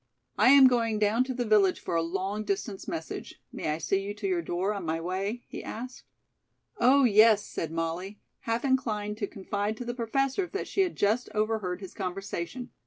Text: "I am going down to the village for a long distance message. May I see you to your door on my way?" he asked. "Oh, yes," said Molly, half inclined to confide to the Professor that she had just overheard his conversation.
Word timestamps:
"I 0.35 0.49
am 0.49 0.65
going 0.65 0.97
down 0.97 1.23
to 1.25 1.33
the 1.35 1.45
village 1.45 1.79
for 1.79 1.93
a 1.95 2.01
long 2.01 2.43
distance 2.43 2.87
message. 2.87 3.39
May 3.51 3.69
I 3.69 3.77
see 3.77 4.01
you 4.01 4.15
to 4.15 4.27
your 4.27 4.41
door 4.41 4.73
on 4.73 4.83
my 4.83 4.99
way?" 4.99 5.43
he 5.47 5.63
asked. 5.63 6.05
"Oh, 6.79 7.03
yes," 7.03 7.45
said 7.45 7.71
Molly, 7.71 8.19
half 8.39 8.65
inclined 8.65 9.19
to 9.19 9.27
confide 9.27 9.77
to 9.77 9.85
the 9.85 9.93
Professor 9.93 10.47
that 10.47 10.67
she 10.67 10.81
had 10.81 10.95
just 10.95 11.29
overheard 11.35 11.81
his 11.81 11.93
conversation. 11.93 12.71